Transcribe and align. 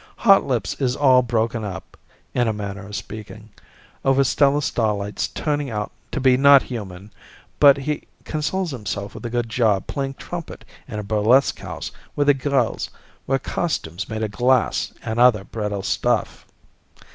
Hotlips 0.21 0.73
is 0.81 0.95
all 0.95 1.21
broken 1.21 1.63
up, 1.63 1.95
in 2.33 2.47
a 2.47 2.53
manner 2.53 2.87
of 2.87 2.95
speaking, 2.95 3.49
over 4.03 4.23
Stella 4.23 4.63
Starlight's 4.63 5.27
turning 5.27 5.69
out 5.69 5.91
to 6.11 6.19
be 6.19 6.37
not 6.37 6.63
human, 6.63 7.13
but 7.59 7.77
he 7.77 8.07
consoles 8.23 8.71
himself 8.71 9.13
with 9.13 9.23
a 9.27 9.29
good 9.29 9.47
job 9.47 9.85
playing 9.85 10.15
trumpet 10.15 10.65
in 10.87 10.97
a 10.97 11.03
burlesque 11.03 11.59
house 11.59 11.91
where 12.15 12.25
the 12.25 12.33
girls 12.33 12.89
wear 13.27 13.37
costumes 13.37 14.09
made 14.09 14.23
of 14.23 14.31
glass 14.31 14.91
and 15.03 15.19
other 15.19 15.43
brittle 15.43 15.83
stuff. 15.83 16.47